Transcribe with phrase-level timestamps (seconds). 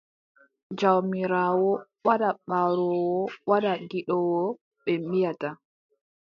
[0.79, 1.71] Jawmiraawo
[2.05, 4.43] wadda baroowo, wadda gidoowo,
[4.83, 5.49] ɓe mbiʼata.